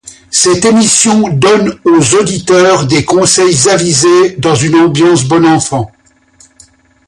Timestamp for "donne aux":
1.27-2.15